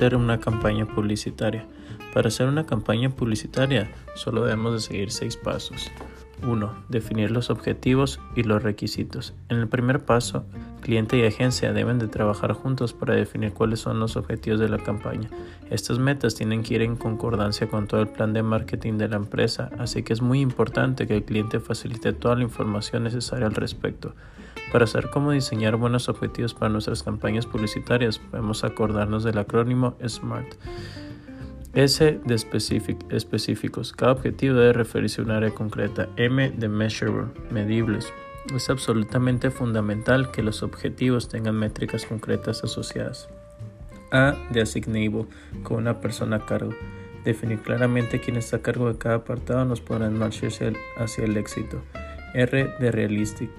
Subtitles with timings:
[0.00, 1.66] hacer una campaña publicitaria?
[2.14, 5.90] Para hacer una campaña publicitaria solo debemos de seguir seis pasos.
[6.42, 6.72] 1.
[6.88, 9.34] Definir los objetivos y los requisitos.
[9.50, 10.46] En el primer paso,
[10.80, 14.78] cliente y agencia deben de trabajar juntos para definir cuáles son los objetivos de la
[14.78, 15.28] campaña.
[15.68, 19.16] Estas metas tienen que ir en concordancia con todo el plan de marketing de la
[19.16, 23.54] empresa, así que es muy importante que el cliente facilite toda la información necesaria al
[23.54, 24.14] respecto.
[24.72, 30.54] Para saber cómo diseñar buenos objetivos para nuestras campañas publicitarias, podemos acordarnos del acrónimo SMART.
[31.74, 32.34] S de
[33.10, 33.92] específicos.
[33.92, 36.08] Cada objetivo debe referirse a un área concreta.
[36.16, 38.12] M de measurable, medibles.
[38.54, 43.28] Es absolutamente fundamental que los objetivos tengan métricas concretas asociadas.
[44.12, 45.26] A de assignable,
[45.62, 46.74] con una persona a cargo.
[47.24, 51.82] Definir claramente quién está a cargo de cada apartado nos podrá marcharse hacia el éxito.
[52.34, 53.50] R de realistic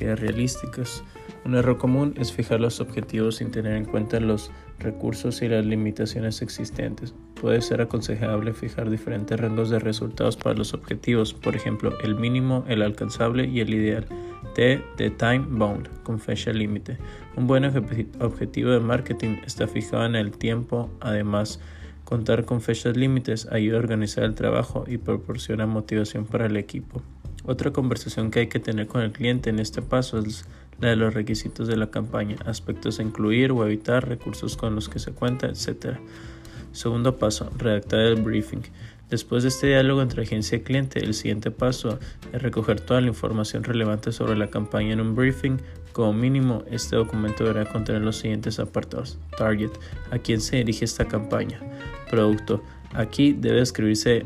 [0.00, 1.04] realísticas.
[1.44, 5.64] Un error común es fijar los objetivos sin tener en cuenta los recursos y las
[5.64, 7.14] limitaciones existentes.
[7.40, 12.64] Puede ser aconsejable fijar diferentes rangos de resultados para los objetivos, por ejemplo, el mínimo,
[12.68, 14.06] el alcanzable y el ideal.
[14.54, 16.98] T de time bound, con fecha límite.
[17.36, 21.60] Un buen objetivo de marketing está fijado en el tiempo, además,
[22.10, 27.02] Contar con fechas límites ayuda a organizar el trabajo y proporciona motivación para el equipo.
[27.50, 30.44] Otra conversación que hay que tener con el cliente en este paso es
[30.78, 34.88] la de los requisitos de la campaña, aspectos a incluir o evitar, recursos con los
[34.88, 35.96] que se cuenta, etc.
[36.70, 38.62] Segundo paso, redactar el briefing.
[39.08, 41.98] Después de este diálogo entre agencia y cliente, el siguiente paso
[42.32, 45.56] es recoger toda la información relevante sobre la campaña en un briefing.
[45.90, 49.18] Como mínimo, este documento deberá contener los siguientes apartados.
[49.36, 49.72] Target,
[50.12, 51.58] a quién se dirige esta campaña.
[52.08, 52.62] Producto,
[52.94, 54.24] aquí debe escribirse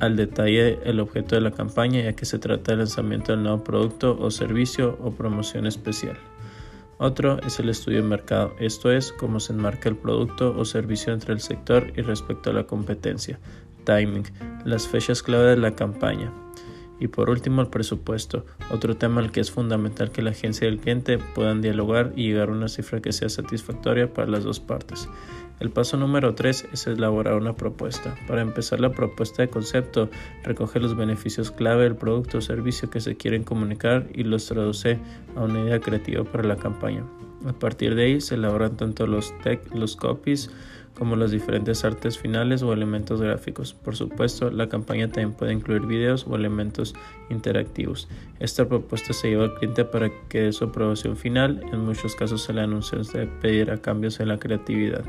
[0.00, 3.64] al detalle el objeto de la campaña ya que se trata del lanzamiento del nuevo
[3.64, 6.16] producto o servicio o promoción especial.
[6.98, 11.12] Otro es el estudio de mercado, esto es cómo se enmarca el producto o servicio
[11.12, 13.40] entre el sector y respecto a la competencia.
[13.84, 14.24] Timing,
[14.64, 16.32] las fechas clave de la campaña.
[17.00, 20.70] Y por último, el presupuesto, otro tema al que es fundamental que la agencia y
[20.70, 24.60] el cliente puedan dialogar y llegar a una cifra que sea satisfactoria para las dos
[24.60, 25.08] partes.
[25.60, 28.16] El paso número 3 es elaborar una propuesta.
[28.26, 30.10] Para empezar la propuesta de concepto,
[30.42, 34.98] recoge los beneficios clave del producto o servicio que se quieren comunicar y los traduce
[35.36, 37.04] a una idea creativa para la campaña.
[37.46, 39.32] A partir de ahí se elaboran tanto los,
[39.74, 40.50] los copies
[40.94, 43.74] como las diferentes artes finales o elementos gráficos.
[43.74, 46.94] Por supuesto, la campaña también puede incluir videos o elementos
[47.30, 48.08] interactivos.
[48.40, 51.62] Esta propuesta se lleva al cliente para que dé su aprobación final.
[51.72, 55.04] En muchos casos el anuncio se pedirá cambios en la creatividad.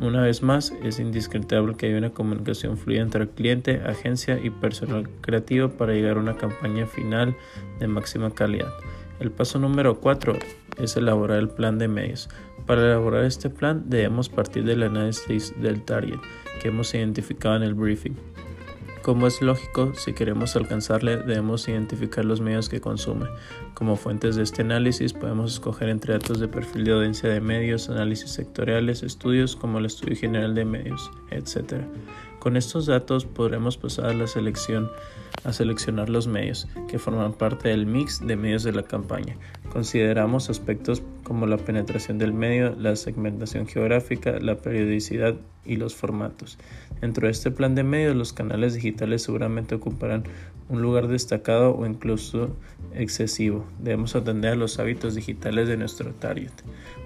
[0.00, 4.50] Una vez más, es indiscutible que haya una comunicación fluida entre el cliente, agencia y
[4.50, 7.34] personal creativo para llegar a una campaña final
[7.80, 8.72] de máxima calidad.
[9.18, 10.38] El paso número 4
[10.78, 12.28] es elaborar el plan de medios.
[12.66, 16.18] Para elaborar este plan debemos partir del análisis del target
[16.60, 18.16] que hemos identificado en el briefing.
[19.02, 23.26] Como es lógico, si queremos alcanzarle, debemos identificar los medios que consume.
[23.72, 27.88] Como fuentes de este análisis, podemos escoger entre datos de perfil de audiencia de medios,
[27.88, 31.84] análisis sectoriales, estudios como el Estudio General de Medios, etc.
[32.38, 34.90] Con estos datos podremos pasar a la selección
[35.44, 39.36] a seleccionar los medios que forman parte del mix de medios de la campaña.
[39.72, 45.34] Consideramos aspectos como la penetración del medio, la segmentación geográfica, la periodicidad
[45.64, 46.58] y los formatos.
[47.02, 50.24] Dentro de este plan de medios, los canales digitales seguramente ocuparán
[50.70, 52.56] un lugar destacado o incluso
[52.94, 53.66] excesivo.
[53.78, 56.52] Debemos atender a los hábitos digitales de nuestro target.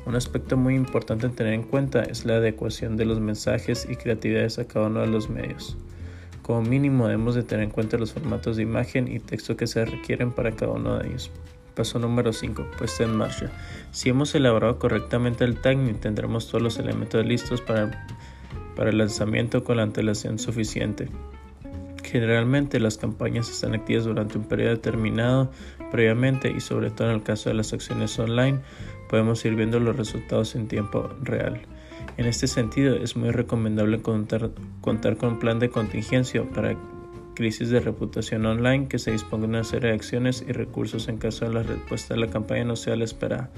[0.06, 3.96] Un aspecto muy importante a tener en cuenta es la adecuación de los mensajes y
[3.96, 5.76] creatividades a cada uno de los medios.
[6.42, 9.84] Como mínimo debemos de tener en cuenta los formatos de imagen y texto que se
[9.84, 11.30] requieren para cada uno de ellos.
[11.74, 12.66] Paso número 5.
[12.76, 13.50] Puesta en marcha.
[13.92, 18.06] Si hemos elaborado correctamente el tagging, tendremos todos los elementos listos para,
[18.76, 21.08] el lanzamiento con la antelación suficiente.
[22.04, 25.50] Generalmente las campañas están activas durante un periodo determinado
[25.90, 28.60] previamente y sobre todo en el caso de las acciones online
[29.08, 31.62] podemos ir viendo los resultados en tiempo real.
[32.18, 34.50] En este sentido, es muy recomendable contar
[35.16, 36.76] con un plan de contingencia para
[37.34, 41.44] crisis de reputación online que se disponga una serie de acciones y recursos en caso
[41.44, 43.50] de la respuesta de la campaña no sea la esperada.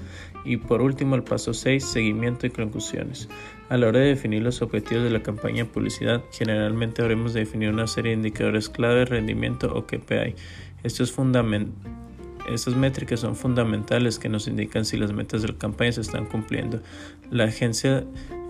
[0.43, 3.29] Y por último, el paso 6, seguimiento y conclusiones.
[3.69, 7.41] A la hora de definir los objetivos de la campaña de publicidad, generalmente habremos de
[7.41, 10.35] definir una serie de indicadores clave rendimiento o KPI.
[10.83, 11.95] Esto es fundamental
[12.49, 16.25] estas métricas son fundamentales que nos indican si las metas de la campaña se están
[16.25, 16.81] cumpliendo.
[17.31, 18.05] La agencia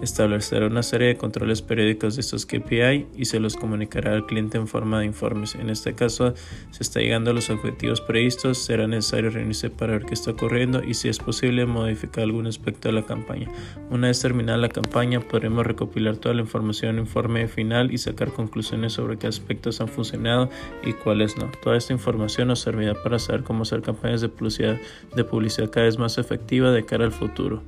[0.06, 4.58] establecerá una serie de controles periódicos de estos KPI y se los comunicará al cliente
[4.58, 5.56] en forma de informes.
[5.56, 6.34] En este caso,
[6.72, 10.84] si está llegando a los objetivos previstos, será necesario reunirse para ver qué está ocurriendo
[10.84, 13.50] y si es posible modificar algún aspecto de la campaña.
[13.90, 18.32] Una vez terminada la campaña, podremos recopilar toda la información en informe final y sacar
[18.32, 20.50] conclusiones sobre qué aspectos han funcionado
[20.84, 21.52] y cuáles no.
[21.62, 24.80] Toda esta información nos servirá para saber cómo hacer campañas de publicidad,
[25.16, 27.62] de cada vez más efectiva de cara al futuro.